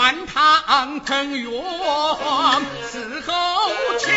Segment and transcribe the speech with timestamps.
[0.00, 1.46] 断堂腾月
[2.90, 3.32] 伺候
[3.98, 4.08] 亲。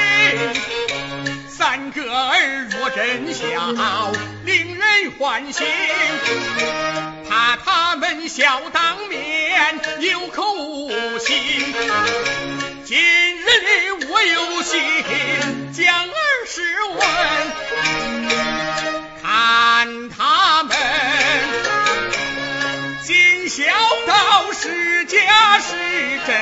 [1.49, 4.13] 三个儿若真孝，
[4.45, 5.67] 令人欢心。
[7.29, 10.89] 怕他们笑当面，有口无
[11.19, 11.35] 心。
[12.85, 14.79] 今日里我有心
[15.73, 16.61] 将儿试
[16.93, 17.01] 问，
[19.21, 20.32] 看他
[25.59, 25.75] 是
[26.25, 26.35] 真。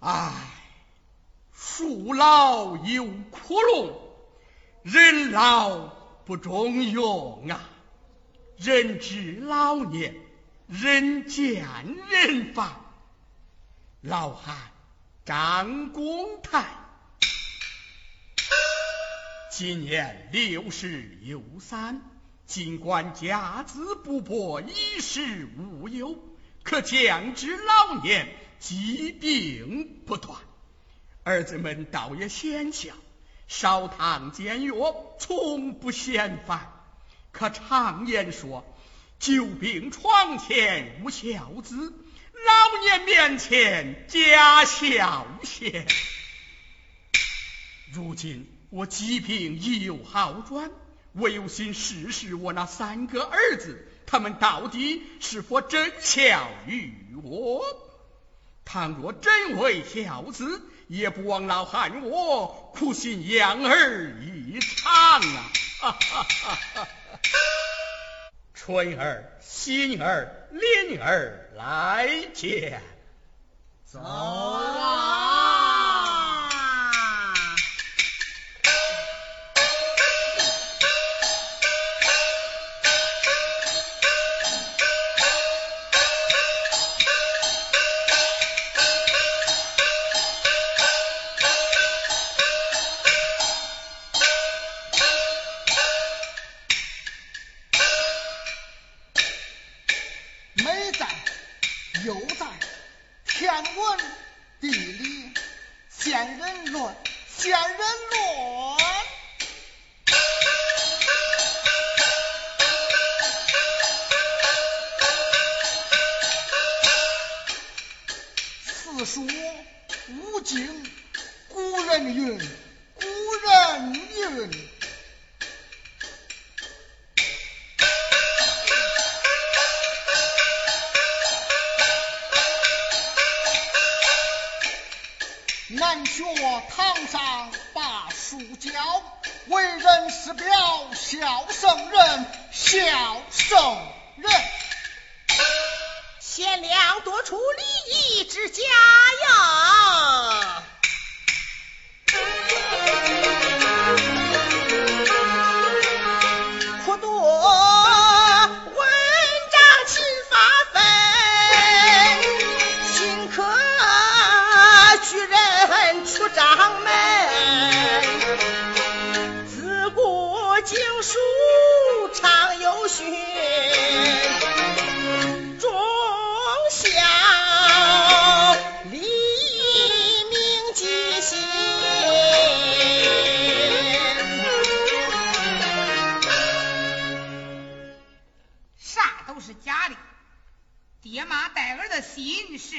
[0.00, 0.32] 唉，
[1.52, 3.92] 树老有枯荣，
[4.82, 5.78] 人老
[6.24, 7.60] 不中用啊。
[8.56, 10.14] 人至老年，
[10.66, 11.64] 人见
[12.10, 12.70] 人烦。
[14.00, 14.56] 老汉
[15.24, 16.64] 张公泰，
[19.50, 22.00] 今年六十有三，
[22.46, 26.16] 尽管家资不薄，衣食无忧，
[26.62, 28.28] 可将至老年，
[28.60, 30.38] 疾病不断。
[31.24, 32.94] 儿子们倒也贤孝，
[33.48, 34.74] 烧汤煎药，
[35.18, 36.72] 从不嫌烦。
[37.32, 38.64] 可常言说，
[39.18, 41.92] 久病床前无孝子，
[42.32, 45.86] 老年面前家孝贤。
[47.92, 50.70] 如今我疾病已有好转，
[51.12, 57.64] 我有心试试我那三个儿子，他们到底是否真孝于我？
[58.64, 65.50] 倘若真为孝子，也不枉老汉我苦心养儿一场啊！
[65.80, 66.88] 哈哈哈哈
[68.54, 72.80] 春儿、心儿、灵儿来见，
[73.84, 75.69] 走啊！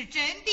[0.01, 0.50] 是真的。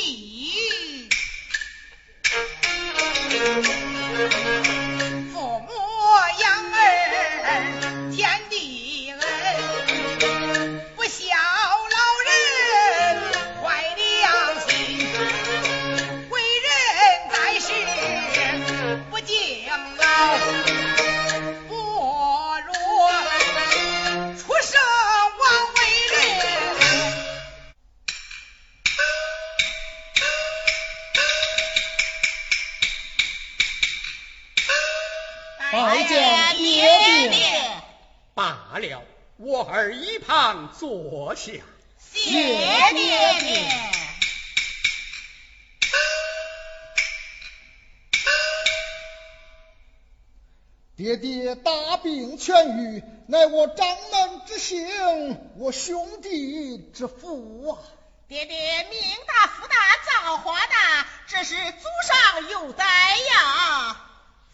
[50.98, 57.78] 爹爹大病痊愈，乃我掌门之幸，我兄弟之福啊！
[58.26, 64.04] 爹爹命大福大造化大，这是祖上有载呀。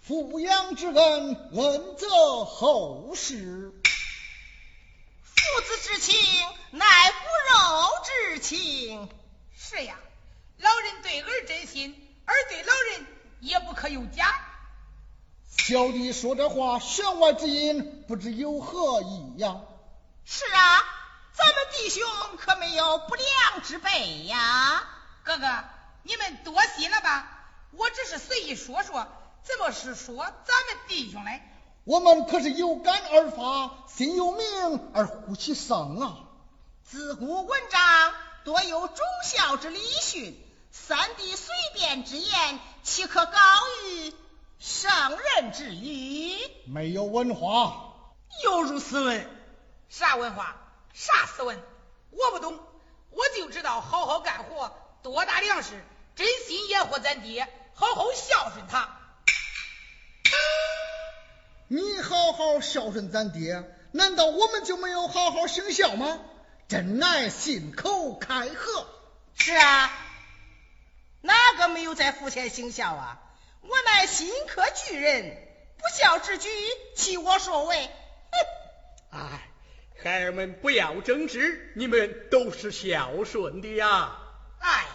[0.06, 3.72] 抚养之恩，恩泽后世。
[5.24, 6.14] 父子之情，
[6.72, 9.08] 乃骨肉之情。
[9.56, 9.96] 是呀，
[10.58, 13.06] 老人对儿真心，儿对老人
[13.40, 14.50] 也不可有假。
[15.58, 19.64] 小弟说这话，弦外之音，不知有何异样。
[20.24, 20.84] 是啊，
[21.32, 22.02] 咱们弟兄
[22.38, 24.84] 可没有不良之辈呀。
[25.22, 25.46] 哥哥，
[26.02, 27.30] 你们多心了吧？
[27.72, 29.06] 我只是随意说说，
[29.42, 31.40] 怎么是说咱们弟兄嘞？
[31.84, 36.18] 我们可是有感而发，心有明而呼其声啊！
[36.84, 40.38] 自古文章多有忠孝之礼训，
[40.72, 43.38] 三弟随便之言，岂可高
[43.86, 44.14] 于
[44.58, 46.38] 圣人之意？
[46.66, 47.94] 没有文化，
[48.42, 49.28] 有如斯文？
[49.88, 50.56] 啥文化？
[50.92, 51.60] 啥斯文？
[52.10, 52.58] 我不懂，
[53.10, 55.84] 我就知道好好干活，多打粮食，
[56.16, 59.00] 真心养活咱爹，好好孝顺他。
[61.66, 66.20] 你好好孝顺咱爹，难道我们就没有好好行孝吗？
[66.68, 68.86] 真乃信口开河。
[69.36, 69.90] 是啊，
[71.20, 73.20] 哪个没有在府前行孝啊？
[73.66, 75.36] 我乃新科举人，
[75.78, 76.48] 不孝之举，
[76.94, 77.90] 弃我所为。
[79.10, 79.18] 哼！
[79.18, 79.48] 哎，
[80.02, 84.18] 孩儿们不要争执，你们都是孝顺的呀。
[84.58, 84.86] 哎，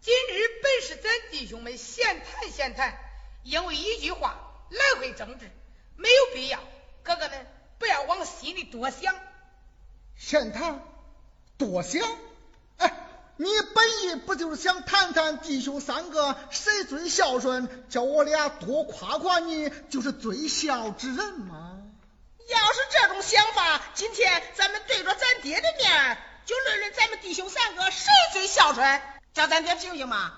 [0.00, 2.98] 今日本是咱弟兄们闲谈闲谈，
[3.42, 5.50] 因为一句话来回争执。
[5.96, 6.60] 没有必要，
[7.02, 7.46] 哥哥们
[7.78, 9.14] 不要往心里多想。
[10.16, 10.82] 闲谈
[11.56, 12.06] 多想？
[13.34, 21.78] 哎，你本意不就是想谈谈弟兄三个谁最孝顺，叫我俩多夸夸你，就是最孝之人吗？
[22.48, 30.32] 要是这种想法，今天咱们对着咱爹的面，就论论咱们弟兄三个谁最孝顺，叫咱爹评评嘛。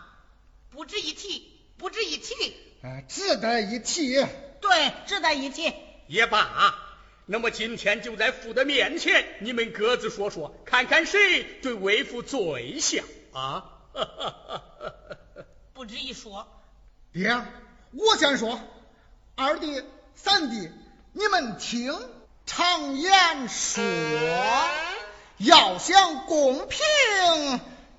[0.70, 2.56] 不值一提，不值一提。
[2.82, 4.24] 哎，值得一提。
[4.60, 5.74] 对，值得一提。
[6.06, 6.74] 也罢，
[7.28, 13.64] 那么今天就在父的面前，你们各自说说，看看谁对为父最像啊？
[15.74, 16.46] 不止一说。
[17.12, 17.36] 爹，
[17.92, 18.60] 我先说，
[19.34, 19.82] 二弟、
[20.14, 20.70] 三弟，
[21.12, 21.98] 你们听，
[22.46, 23.82] 常言说，
[25.38, 26.78] 要想公平，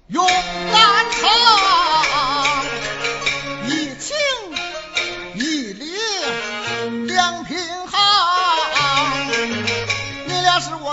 [0.08, 2.66] 勇敢长，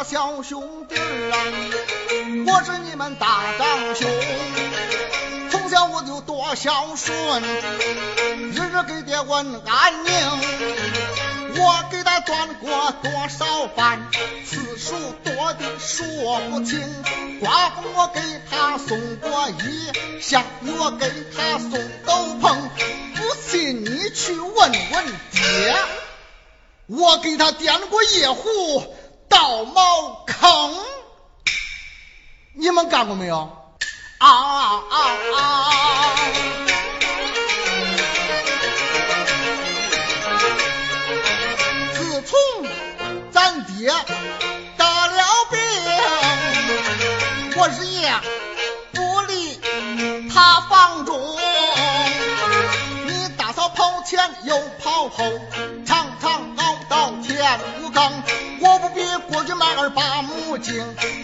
[0.05, 1.37] 小兄弟啊，
[2.47, 4.07] 我是你们大长兄。
[5.51, 10.13] 从小我就多孝顺，日日给爹问安宁。
[11.57, 14.07] 我给他端过多少饭，
[14.45, 14.95] 次数
[15.25, 16.83] 多的说不清。
[17.41, 18.21] 刮风我给
[18.51, 21.71] 他送过衣，下雨我给他送
[22.05, 22.55] 斗篷。
[23.15, 25.77] 不信你去问问爹，
[26.89, 28.95] 我给他点过夜壶、
[29.35, 30.79] 倒茅坑，
[32.53, 33.51] 你们干过没有？
[34.19, 34.83] 啊啊
[35.37, 35.71] 啊！
[41.95, 42.39] 自从
[43.33, 43.89] 咱爹
[44.77, 45.61] 得了病，
[47.57, 48.15] 我日夜
[48.93, 49.61] 不离
[50.33, 51.37] 他房中。
[53.05, 55.25] 你大嫂跑前又跑后，
[57.45, 58.23] 到天五更。
[58.61, 60.75] 我不比过去买儿把母精，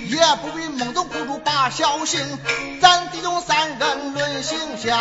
[0.08, 2.38] 也不比孟宗苦主把孝行。
[2.80, 4.98] 咱弟兄三人论行孝，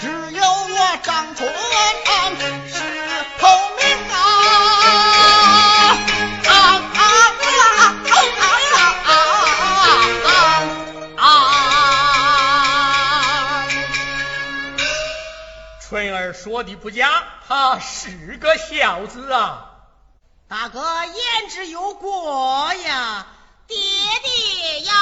[0.00, 1.48] 只有我张春
[2.66, 2.80] 是
[3.38, 3.46] 头
[3.78, 4.16] 名啊！
[6.46, 6.52] 啊啊
[6.96, 7.02] 啊
[8.40, 8.42] 啊
[9.06, 9.10] 啊
[11.16, 11.26] 啊！
[15.80, 19.73] 春儿说的不假，他是个孝子啊。
[20.54, 23.26] 大哥言之有过呀，
[23.66, 24.92] 爹爹呀。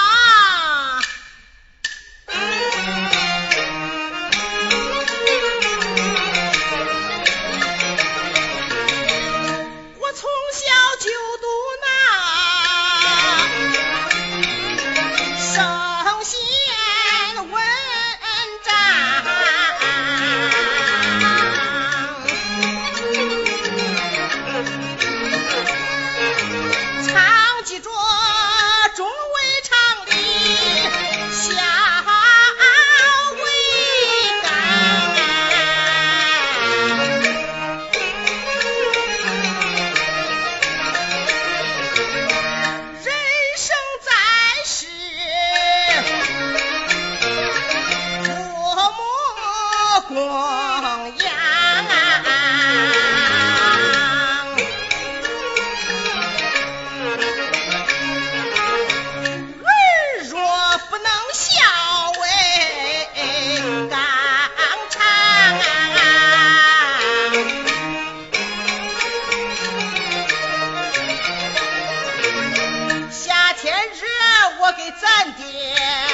[74.77, 76.12] 给咱爹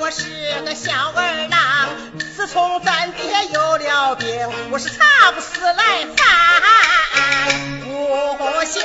[0.00, 1.88] 我是个小儿郎
[2.36, 3.22] 自从咱爹
[3.52, 4.28] 有了病
[4.70, 8.82] 我是茶不思来饭不想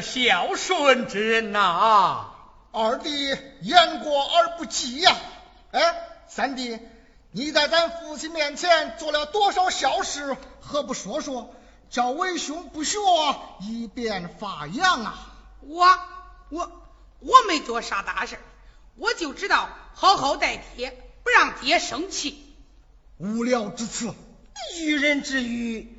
[0.00, 2.30] 孝顺之人呐，
[2.72, 3.10] 二弟
[3.60, 5.16] 言过而不及呀。
[5.70, 5.94] 哎，
[6.28, 6.78] 三弟，
[7.30, 11.54] 你在咱父亲面前做了多少孝事，何不说说，
[11.90, 12.98] 叫为兄不学，
[13.60, 15.18] 以便发扬啊？
[15.60, 15.98] 我
[16.48, 16.70] 我
[17.20, 18.38] 我没做啥大事
[18.96, 20.90] 我就知道好好待爹，
[21.22, 22.44] 不让爹生气。
[23.18, 24.14] 无聊之词，
[24.80, 25.94] 愚人之语。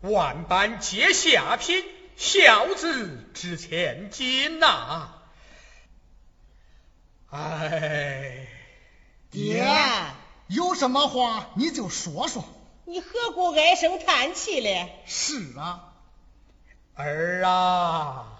[0.00, 1.84] 万般皆下品，
[2.16, 5.08] 孝子值千金呐！
[7.30, 8.46] 哎，
[9.30, 9.64] 爹，
[10.48, 12.44] 有什么话你就说说。
[12.84, 15.02] 你何故唉声叹气嘞？
[15.06, 15.94] 是啊，
[16.94, 18.31] 儿啊。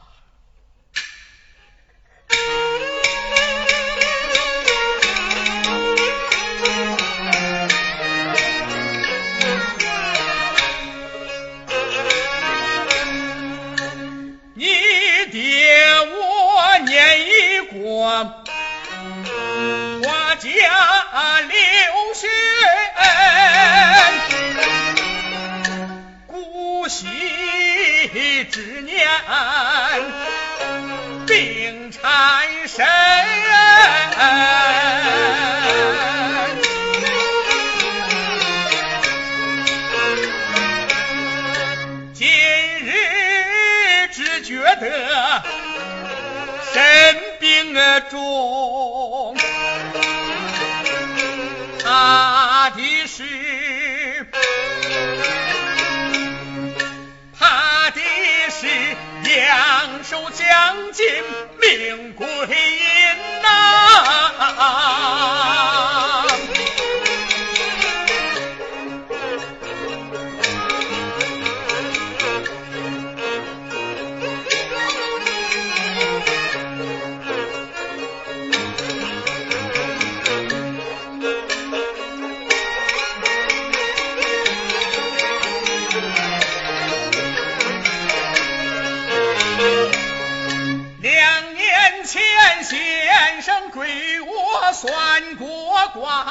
[92.05, 92.21] 钱
[92.65, 96.27] 先生归我算过卦，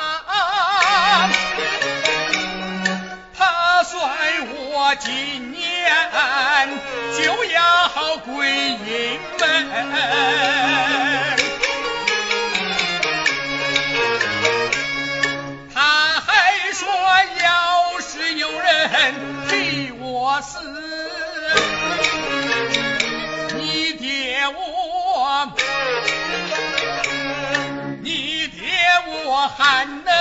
[3.37, 4.09] 他算
[4.49, 5.59] 我今年
[7.17, 9.71] 就要归阴门，
[15.73, 15.81] 他
[16.19, 16.87] 还说
[17.41, 20.59] 要是有人替我死，
[29.43, 30.11] 我还能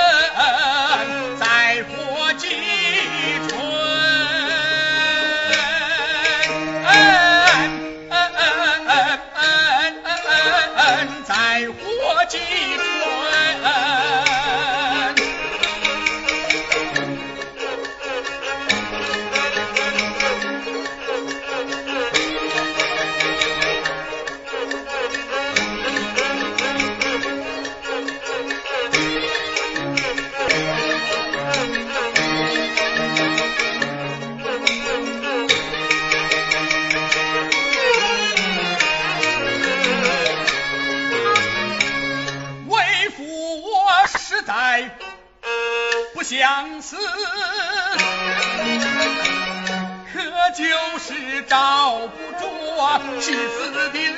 [51.02, 52.08] 是找不
[52.38, 54.16] 着妻子的人。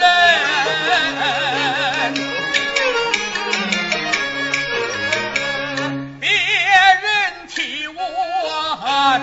[6.20, 7.06] 别人
[7.48, 7.96] 替我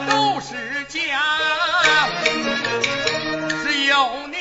[0.10, 0.50] 都是
[0.88, 0.98] 假，
[3.64, 3.94] 只有
[4.28, 4.38] 你，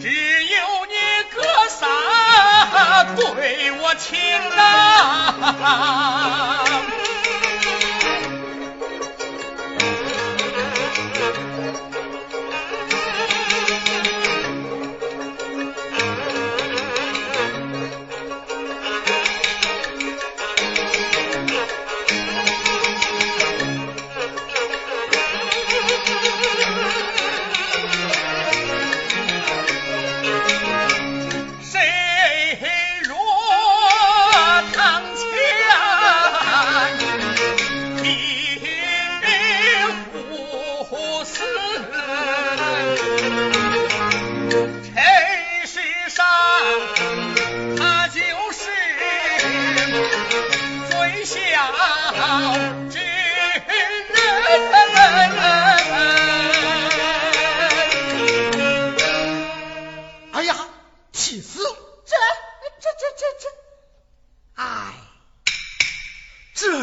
[0.00, 0.08] 只
[0.46, 0.94] 有你
[1.34, 1.86] 哥仨
[3.14, 4.18] 对我情
[4.56, 4.58] 啊。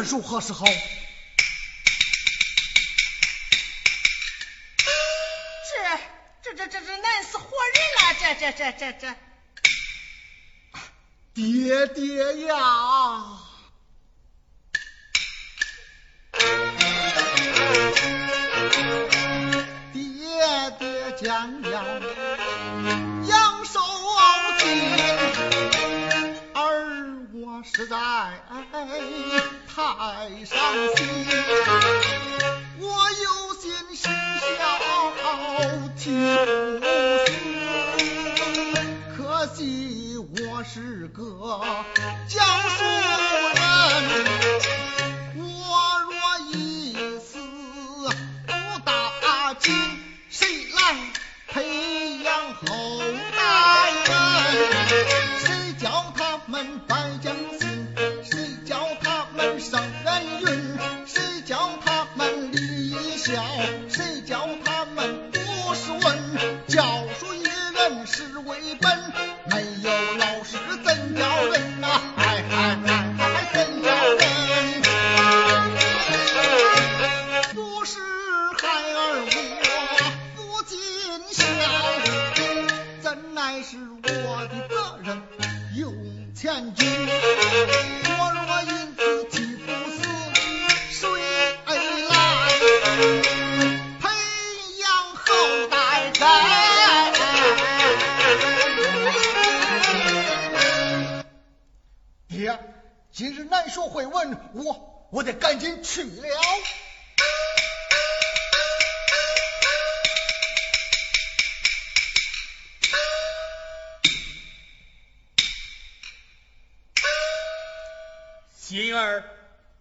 [0.08, 0.64] 如何是好？
[6.42, 7.44] 这这这这这难死活
[7.74, 8.14] 人了！
[8.18, 9.14] 这这这这这。
[11.34, 12.56] 爹爹呀！
[19.92, 20.00] 爹
[20.78, 21.72] 爹将要
[23.28, 23.78] 扬手
[24.58, 24.66] 进，
[26.54, 26.58] 儿
[27.34, 27.96] 我实在。
[29.78, 29.84] 太
[30.44, 30.58] 伤
[30.96, 31.06] 心
[32.80, 32.84] 我
[33.22, 34.08] 有心事
[34.58, 34.58] 小
[35.96, 36.02] 啼
[39.16, 41.22] 不可惜我是个
[42.26, 42.82] 教书
[43.54, 44.47] 人。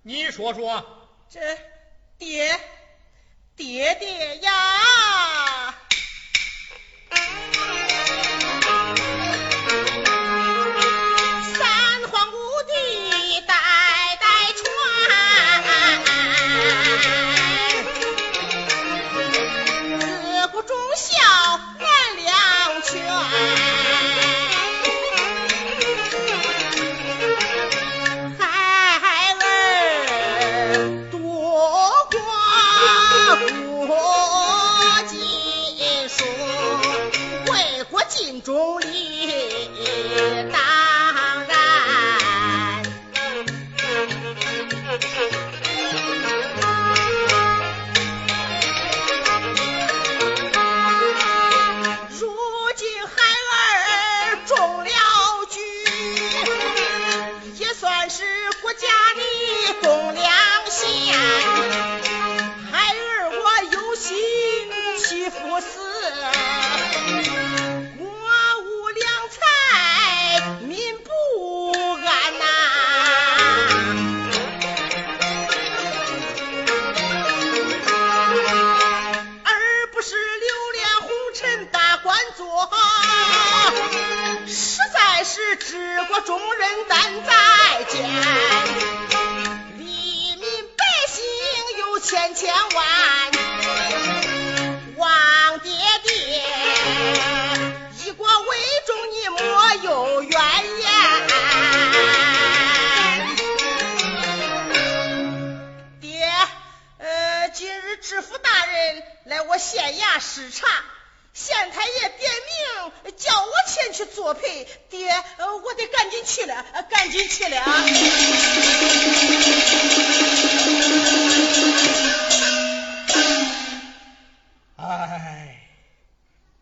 [0.02, 0.86] 你说说。
[1.30, 1.40] 这
[2.18, 2.58] 爹
[3.58, 5.76] 爹爹呀。
[11.54, 13.54] 三皇五帝代
[14.22, 14.68] 代传
[20.00, 20.78] 自古忠
[38.48, 38.87] yo voy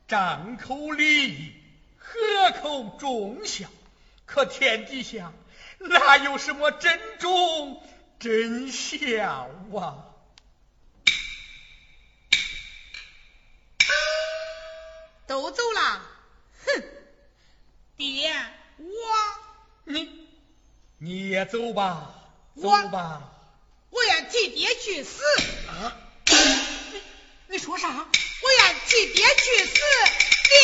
[0.07, 1.53] 张口礼，
[1.97, 3.67] 合口忠孝，
[4.27, 5.33] 可天底下
[5.79, 7.83] 哪有什么真忠
[8.19, 10.05] 真孝啊？
[15.25, 16.01] 都走了，
[16.65, 16.83] 哼！
[17.97, 18.31] 爹，
[18.77, 18.85] 我
[19.85, 20.27] 你
[20.99, 22.13] 你也走吧，
[22.61, 23.23] 走吧，
[23.89, 25.23] 我愿替爹去死
[25.67, 25.97] 啊！
[26.27, 27.01] 你
[27.47, 28.07] 你说啥？
[28.45, 29.73] 我愿替爹去死，
[30.49, 30.55] 爹。